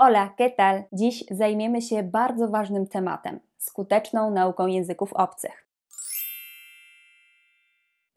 [0.00, 0.84] Hola, ¿qué tal?
[0.92, 5.67] Dziś zajmiemy się bardzo ważnym tematem skuteczną nauką języków obcych.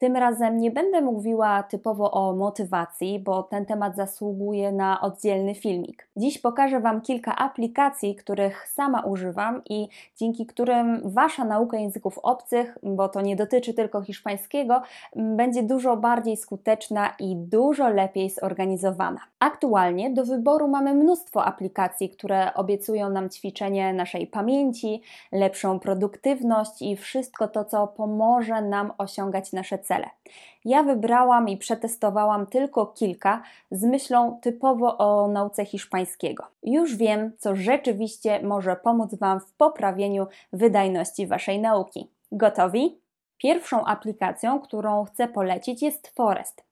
[0.02, 6.08] Tym razem nie będę mówiła typowo o motywacji, bo ten temat zasługuje na oddzielny filmik.
[6.16, 12.78] Dziś pokażę Wam kilka aplikacji, których sama używam i dzięki którym Wasza nauka języków obcych,
[12.82, 14.82] bo to nie dotyczy tylko hiszpańskiego,
[15.16, 19.20] będzie dużo bardziej skuteczna i dużo lepiej zorganizowana.
[19.38, 26.96] Aktualnie do wyboru mamy mnóstwo aplikacji, które obiecują nam ćwiczenie naszej pamięci, lepszą produktywność i
[26.96, 30.10] wszystko to, co pomoże nam osiągać nasze cele cele.
[30.64, 36.46] Ja wybrałam i przetestowałam tylko kilka z myślą typowo o nauce hiszpańskiego.
[36.62, 42.08] Już wiem, co rzeczywiście może pomóc Wam w poprawieniu wydajności Waszej nauki.
[42.32, 42.98] Gotowi?
[43.38, 46.64] Pierwszą aplikacją, którą chcę polecić jest Forest.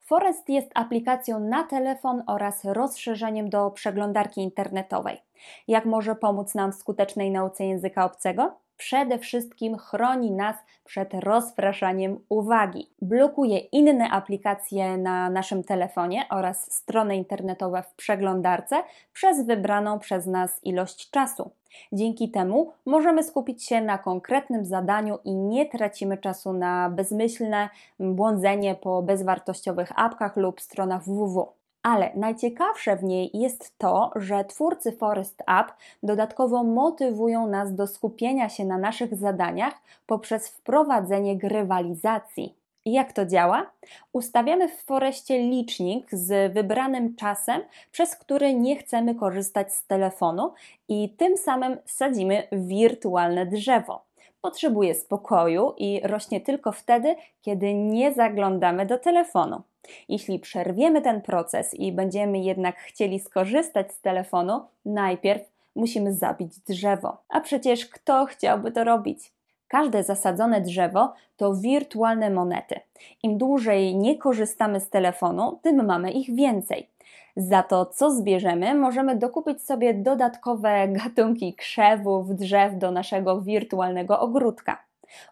[0.00, 5.22] Forest jest aplikacją na telefon oraz rozszerzeniem do przeglądarki internetowej.
[5.68, 8.65] Jak może pomóc nam w skutecznej nauce języka obcego?
[8.76, 12.90] Przede wszystkim chroni nas przed rozpraszaniem uwagi.
[13.02, 18.82] Blokuje inne aplikacje na naszym telefonie oraz strony internetowe w przeglądarce
[19.12, 21.50] przez wybraną przez nas ilość czasu.
[21.92, 27.68] Dzięki temu możemy skupić się na konkretnym zadaniu i nie tracimy czasu na bezmyślne
[28.00, 31.52] błądzenie po bezwartościowych apkach lub stronach www
[31.86, 38.48] ale najciekawsze w niej jest to, że twórcy Forest App dodatkowo motywują nas do skupienia
[38.48, 39.74] się na naszych zadaniach
[40.06, 42.54] poprzez wprowadzenie grywalizacji.
[42.86, 43.70] Jak to działa?
[44.12, 47.62] Ustawiamy w Foreście licznik z wybranym czasem,
[47.92, 50.52] przez który nie chcemy korzystać z telefonu
[50.88, 54.04] i tym samym sadzimy wirtualne drzewo.
[54.40, 59.62] Potrzebuje spokoju i rośnie tylko wtedy, kiedy nie zaglądamy do telefonu.
[60.08, 65.42] Jeśli przerwiemy ten proces i będziemy jednak chcieli skorzystać z telefonu, najpierw
[65.74, 67.16] musimy zabić drzewo.
[67.28, 69.32] A przecież kto chciałby to robić?
[69.68, 72.80] Każde zasadzone drzewo to wirtualne monety.
[73.22, 76.88] Im dłużej nie korzystamy z telefonu, tym mamy ich więcej.
[77.36, 84.85] Za to, co zbierzemy, możemy dokupić sobie dodatkowe gatunki krzewów, drzew do naszego wirtualnego ogródka.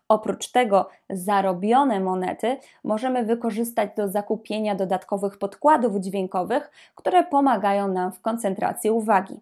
[0.09, 8.21] Oprócz tego zarobione monety możemy wykorzystać do zakupienia dodatkowych podkładów dźwiękowych, które pomagają nam w
[8.21, 9.41] koncentracji uwagi.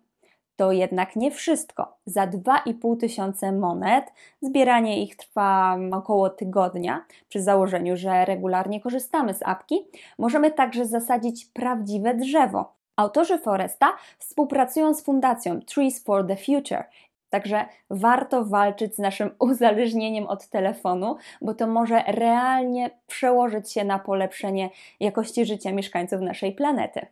[0.57, 1.97] To jednak nie wszystko.
[2.07, 9.43] Za 2,5 tysiące monet zbieranie ich trwa około tygodnia, przy założeniu, że regularnie korzystamy z
[9.43, 9.87] apki.
[10.19, 12.73] Możemy także zasadzić prawdziwe drzewo.
[12.97, 16.85] Autorzy Foresta współpracują z fundacją Trees for the Future
[17.33, 23.99] Także warto walczyć z naszym uzależnieniem od telefonu, bo to może realnie przełożyć się na
[23.99, 24.71] polepszenie
[25.01, 27.07] jakości życia mieszkańców naszej planety.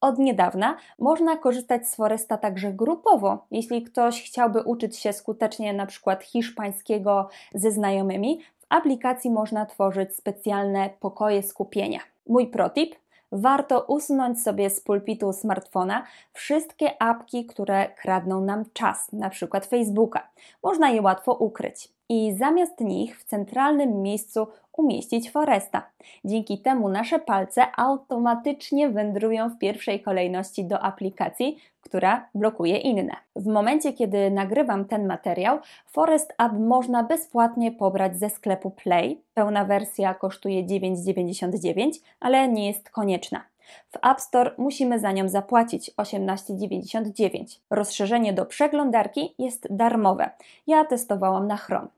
[0.00, 3.46] Od niedawna można korzystać z Foresta także grupowo.
[3.50, 6.16] Jeśli ktoś chciałby uczyć się skutecznie np.
[6.22, 12.00] hiszpańskiego ze znajomymi, w aplikacji można tworzyć specjalne pokoje skupienia.
[12.26, 12.94] Mój protip
[13.32, 20.28] warto usunąć sobie z pulpitu smartfona wszystkie apki, które kradną nam czas, na przykład Facebooka.
[20.62, 25.90] Można je łatwo ukryć i zamiast nich w centralnym miejscu umieścić Foresta.
[26.24, 33.16] Dzięki temu nasze palce automatycznie wędrują w pierwszej kolejności do aplikacji, która blokuje inne.
[33.36, 39.20] W momencie, kiedy nagrywam ten materiał, Forest App można bezpłatnie pobrać ze sklepu Play.
[39.34, 41.90] Pełna wersja kosztuje 9,99,
[42.20, 43.51] ale nie jest konieczna.
[43.90, 47.58] W App Store musimy za nią zapłacić 18,99.
[47.70, 50.30] Rozszerzenie do przeglądarki jest darmowe.
[50.66, 51.88] Ja testowałam na Chrome.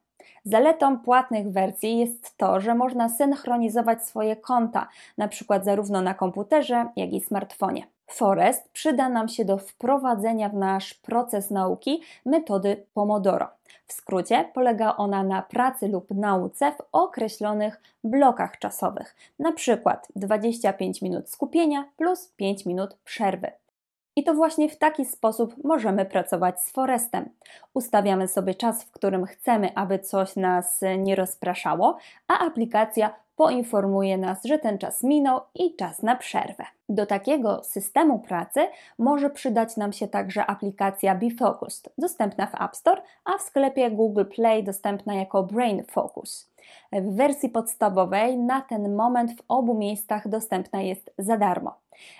[0.44, 4.88] Zaletą płatnych wersji jest to, że można synchronizować swoje konta,
[5.18, 7.86] na przykład zarówno na komputerze, jak i smartfonie.
[8.06, 13.48] Forest przyda nam się do wprowadzenia w nasz proces nauki metody Pomodoro.
[13.86, 21.02] W skrócie polega ona na pracy lub nauce w określonych blokach czasowych, na przykład 25
[21.02, 23.50] minut skupienia plus 5 minut przerwy.
[24.16, 27.28] I to właśnie w taki sposób możemy pracować z Forestem.
[27.74, 31.98] Ustawiamy sobie czas, w którym chcemy, aby coś nas nie rozpraszało,
[32.28, 36.64] a aplikacja poinformuje nas, że ten czas minął i czas na przerwę.
[36.88, 38.60] Do takiego systemu pracy
[38.98, 44.24] może przydać nam się także aplikacja BeFocused, dostępna w App Store, a w sklepie Google
[44.24, 46.50] Play dostępna jako Brain Focus.
[46.92, 51.74] W wersji podstawowej na ten moment w obu miejscach dostępna jest za darmo.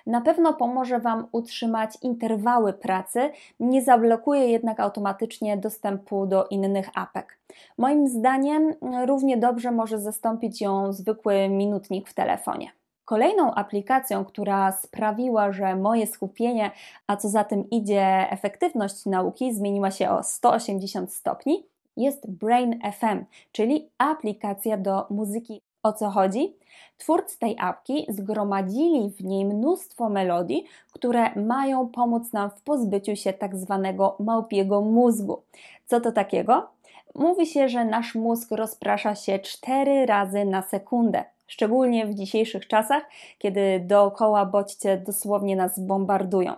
[0.06, 3.30] Na pewno pomoże Wam utrzymać interwały pracy,
[3.60, 7.38] nie zablokuje jednak automatycznie dostępu do innych apek.
[7.78, 8.74] Moim zdaniem
[9.06, 12.70] równie dobrze może zastąpić ją zwykły minutnik w telefonie.
[13.04, 16.70] Kolejną aplikacją, która sprawiła, że moje skupienie,
[17.06, 23.24] a co za tym idzie efektywność nauki, zmieniła się o 180 stopni, jest Brain FM,
[23.52, 25.60] czyli aplikacja do muzyki.
[25.82, 26.56] O co chodzi?
[26.98, 33.32] Twórcy tej apki zgromadzili w niej mnóstwo melodii, które mają pomóc nam w pozbyciu się
[33.32, 35.42] tak zwanego małpiego mózgu.
[35.86, 36.68] Co to takiego?
[37.14, 41.24] Mówi się, że nasz mózg rozprasza się 4 razy na sekundę.
[41.46, 43.02] Szczególnie w dzisiejszych czasach,
[43.38, 46.54] kiedy dookoła bodźce dosłownie nas bombardują.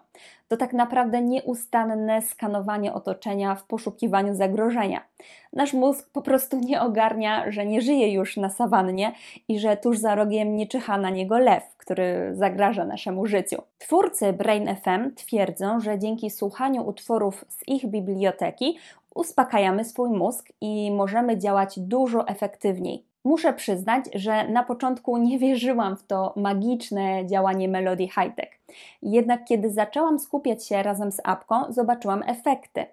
[0.48, 5.00] To tak naprawdę nieustanne skanowanie otoczenia w poszukiwaniu zagrożenia.
[5.52, 9.12] Nasz mózg po prostu nie ogarnia, że nie żyje już na sawannie
[9.48, 13.62] i że tuż za rogiem nie czyha na niego lew, który zagraża naszemu życiu.
[13.78, 18.78] Twórcy Brain FM twierdzą, że dzięki słuchaniu utworów z ich biblioteki
[19.14, 23.04] uspokajamy swój mózg i możemy działać dużo efektywniej.
[23.26, 28.60] Muszę przyznać, że na początku nie wierzyłam w to magiczne działanie Melody Hightech.
[29.02, 32.86] Jednak kiedy zaczęłam skupiać się razem z apką, zobaczyłam efekty.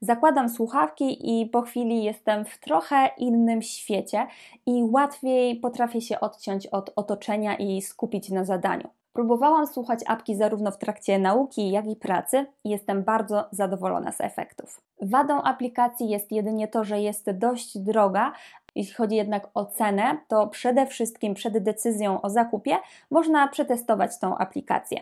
[0.00, 4.26] Zakładam słuchawki i po chwili jestem w trochę innym świecie
[4.66, 8.88] i łatwiej potrafię się odciąć od otoczenia i skupić na zadaniu.
[9.18, 14.20] Próbowałam słuchać apki zarówno w trakcie nauki, jak i pracy i jestem bardzo zadowolona z
[14.20, 14.80] efektów.
[15.02, 18.32] Wadą aplikacji jest jedynie to, że jest dość droga,
[18.74, 22.76] jeśli chodzi jednak o cenę, to przede wszystkim przed decyzją o zakupie
[23.10, 25.00] można przetestować tą aplikację.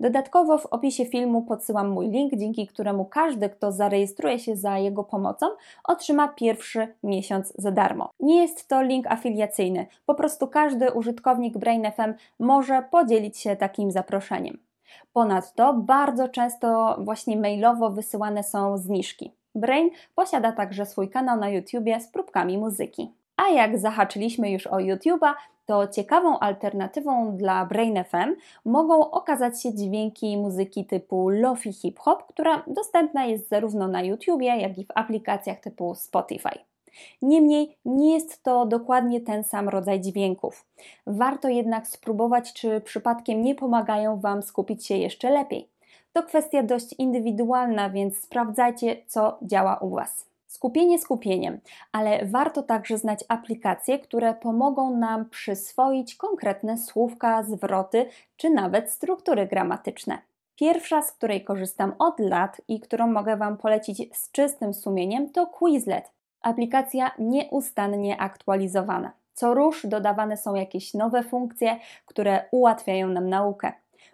[0.00, 5.04] Dodatkowo w opisie filmu podsyłam mój link, dzięki któremu każdy, kto zarejestruje się za jego
[5.04, 5.46] pomocą,
[5.84, 8.10] otrzyma pierwszy miesiąc za darmo.
[8.20, 14.58] Nie jest to link afiliacyjny, po prostu każdy użytkownik BrainFM może podzielić się takim zaproszeniem.
[15.12, 19.32] Ponadto bardzo często właśnie mailowo wysyłane są zniżki.
[19.54, 23.12] Brain posiada także swój kanał na YouTubie z próbkami muzyki.
[23.36, 25.34] A jak zahaczyliśmy już o YouTube'a,
[25.66, 28.34] to ciekawą alternatywą dla Brain FM
[28.64, 34.78] mogą okazać się dźwięki muzyki typu lofi hip-hop, która dostępna jest zarówno na YouTubie, jak
[34.78, 36.58] i w aplikacjach typu Spotify.
[37.22, 40.66] Niemniej nie jest to dokładnie ten sam rodzaj dźwięków.
[41.06, 45.73] Warto jednak spróbować, czy przypadkiem nie pomagają Wam skupić się jeszcze lepiej.
[46.16, 50.26] To kwestia dość indywidualna, więc sprawdzajcie, co działa u Was.
[50.46, 51.60] Skupienie skupieniem,
[51.92, 58.06] ale warto także znać aplikacje, które pomogą nam przyswoić konkretne słówka, zwroty
[58.36, 60.18] czy nawet struktury gramatyczne.
[60.56, 65.46] Pierwsza, z której korzystam od lat i którą mogę Wam polecić z czystym sumieniem, to
[65.46, 66.10] Quizlet.
[66.40, 69.12] Aplikacja nieustannie aktualizowana.
[69.32, 73.72] Co rusz dodawane są jakieś nowe funkcje, które ułatwiają nam naukę.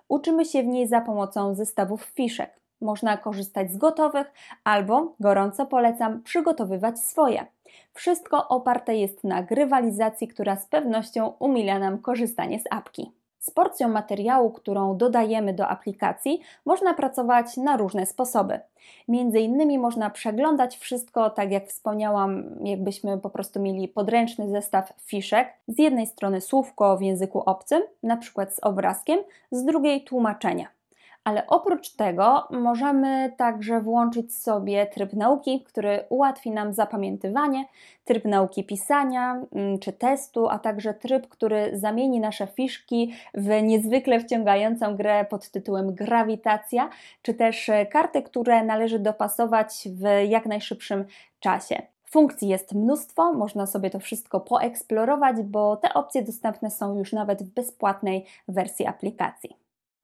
[0.09, 2.61] Uczymy się w niej za pomocą zestawów fiszek.
[2.81, 4.33] Można korzystać z gotowych
[4.65, 7.47] albo, gorąco polecam, przygotowywać swoje.
[7.93, 13.13] Wszystko oparte jest na grywalizacji, która z pewnością umila nam korzystanie z apki.
[13.41, 18.61] Z porcją materiału, którą dodajemy do aplikacji, można pracować na różne sposoby.
[19.09, 25.49] Między innymi można przeglądać wszystko, tak jak wspomniałam, jakbyśmy po prostu mieli podręczny zestaw fiszek.
[25.69, 29.19] Z jednej strony słówko w języku obcym, na przykład z obrazkiem,
[29.51, 30.80] z drugiej tłumaczenia
[31.25, 37.65] ale oprócz tego możemy także włączyć sobie tryb nauki, który ułatwi nam zapamiętywanie,
[38.05, 44.21] tryb nauki pisania mm, czy testu, a także tryb, który zamieni nasze fiszki w niezwykle
[44.21, 46.91] wciągającą grę pod tytułem Grawitacja,
[47.23, 51.05] czy też karty, które należy dopasować w jak najszybszym
[51.41, 51.83] czasie.
[52.05, 57.43] Funkcji jest mnóstwo, można sobie to wszystko poeksplorować, bo te opcje dostępne są już nawet
[57.43, 59.60] w bezpłatnej wersji aplikacji.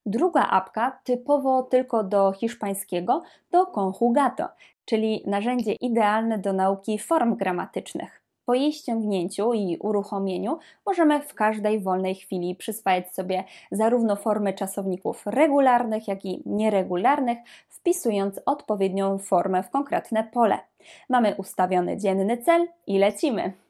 [0.06, 4.48] Druga apka, typowo tylko do hiszpańskiego, to Conjugato,
[4.84, 8.22] czyli narzędzie idealne do nauki form gramatycznych.
[8.44, 15.26] Po jej ściągnięciu i uruchomieniu możemy w każdej wolnej chwili przyswajać sobie zarówno formy czasowników
[15.26, 20.58] regularnych, jak i nieregularnych, wpisując odpowiednią formę w konkretne pole.
[21.08, 23.65] Mamy ustawiony dzienny cel i lecimy.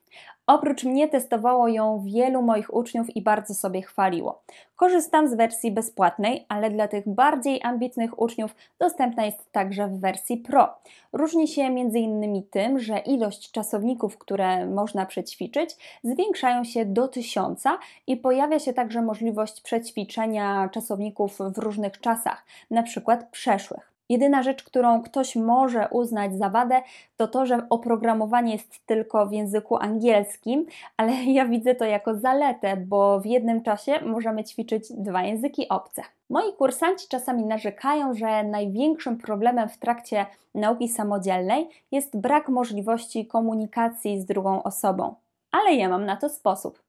[0.47, 4.43] Oprócz mnie testowało ją wielu moich uczniów i bardzo sobie chwaliło.
[4.77, 10.37] Korzystam z wersji bezpłatnej, ale dla tych bardziej ambitnych uczniów dostępna jest także w wersji
[10.37, 10.75] Pro.
[11.13, 12.43] Różni się m.in.
[12.51, 19.03] tym, że ilość czasowników, które można przećwiczyć, zwiększają się do tysiąca i pojawia się także
[19.03, 23.96] możliwość przećwiczenia czasowników w różnych czasach, na przykład przeszłych.
[24.09, 26.83] Jedyna rzecz, którą ktoś może uznać za wadę,
[27.17, 32.77] to to, że oprogramowanie jest tylko w języku angielskim, ale ja widzę to jako zaletę,
[32.77, 36.03] bo w jednym czasie możemy ćwiczyć dwa języki obce.
[36.31, 44.21] Moi kursanci czasami narzekają, że największym problemem w trakcie nauki samodzielnej jest brak możliwości komunikacji
[44.21, 45.15] z drugą osobą.
[45.51, 46.83] Ale ja mam na to sposób.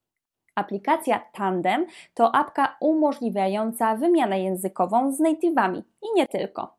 [0.55, 6.76] Aplikacja Tandem to apka umożliwiająca wymianę językową z native'ami i nie tylko.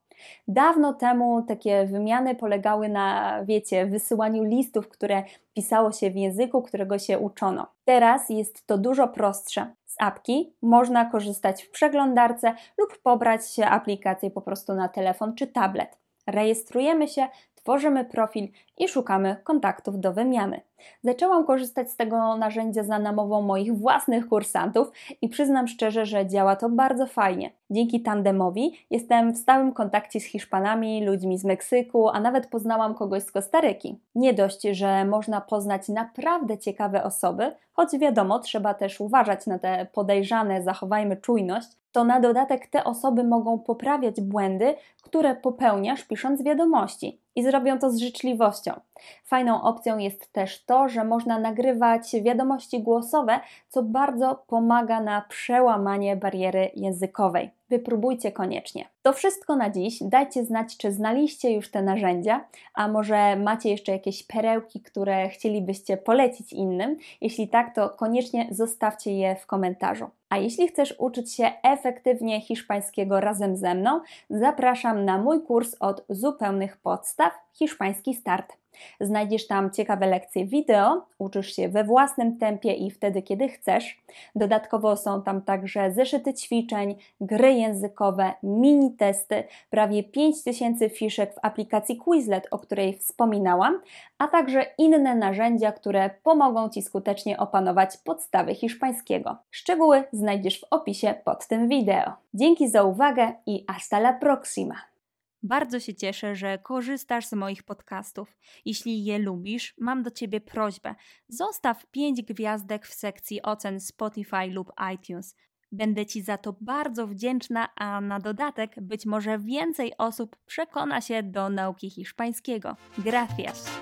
[0.49, 5.23] Dawno temu takie wymiany polegały na, wiecie, wysyłaniu listów, które
[5.55, 7.67] pisało się w języku, którego się uczono.
[7.85, 9.75] Teraz jest to dużo prostsze.
[9.85, 15.99] Z apki można korzystać w przeglądarce lub pobrać aplikację po prostu na telefon czy tablet.
[16.27, 17.29] Rejestrujemy się,
[17.69, 18.49] tworzymy profil
[18.79, 20.61] i szukamy kontaktów do wymiany.
[21.03, 24.91] Zaczęłam korzystać z tego narzędzia za namową moich własnych kursantów
[25.23, 27.51] i przyznam szczerze, że działa to bardzo fajnie.
[27.71, 33.23] Dzięki tandemowi jestem w stałym kontakcie z Hiszpanami, ludźmi z Meksyku, a nawet poznałam kogoś
[33.23, 33.99] z Kostaryki.
[34.15, 39.87] Nie dość, że można poznać naprawdę ciekawe osoby, choć wiadomo, trzeba też uważać na te
[39.93, 47.21] podejrzane, zachowajmy czujność, to na dodatek te osoby mogą poprawiać błędy, które popełniasz pisząc wiadomości
[47.39, 48.81] i zrobią to z życzliwością.
[49.25, 56.17] Fajną opcją jest też to, że można nagrywać wiadomości głosowe, co bardzo pomaga na przełamanie
[56.17, 57.51] bariery językowej.
[57.71, 58.89] Wypróbujcie koniecznie.
[59.03, 59.99] To wszystko na dziś.
[60.03, 65.97] Dajcie znać, czy znaliście już te narzędzia, a może macie jeszcze jakieś perełki, które chcielibyście
[65.97, 66.97] polecić innym.
[67.21, 70.11] Jeśli tak, to koniecznie zostawcie je w komentarzu.
[70.29, 74.01] A jeśli chcesz uczyć się efektywnie hiszpańskiego razem ze mną,
[74.31, 78.53] zapraszam na mój kurs od zupełnych podstaw Hiszpański Start.
[79.01, 84.03] Znajdziesz tam ciekawe lekcje wideo, uczysz się we własnym tempie i wtedy, kiedy chcesz.
[84.35, 91.97] Dodatkowo są tam także zeszyty ćwiczeń, gry językowe, mini testy, prawie 5000 fiszek w aplikacji
[91.97, 93.81] Quizlet, o której wspominałam,
[94.19, 99.37] a także inne narzędzia, które pomogą Ci skutecznie opanować podstawy hiszpańskiego.
[99.51, 102.13] Szczegóły znajdziesz w opisie pod tym wideo.
[102.35, 104.98] Dzięki za uwagę i hasta la próxima!
[105.43, 108.37] Bardzo się cieszę, że korzystasz z moich podcastów.
[108.65, 110.95] Jeśli je lubisz, mam do Ciebie prośbę.
[111.29, 115.37] Zostaw 5 gwiazdek w sekcji ocen Spotify lub iTunes.
[115.73, 121.23] Będę Ci za to bardzo wdzięczna, a na dodatek być może więcej osób przekona się
[121.23, 122.77] do nauki hiszpańskiego.
[122.99, 123.81] Gracias!